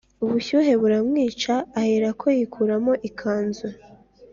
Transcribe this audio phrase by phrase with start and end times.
[0.23, 3.67] ubushyuhe buramwica, aherako yikuramo ikanzu